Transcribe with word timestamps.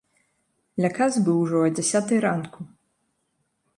Ля 0.83 0.89
кас 0.95 1.13
быў 1.27 1.37
ужо 1.43 1.57
а 1.67 1.75
дзясятай 1.81 2.19
ранку. 2.29 2.59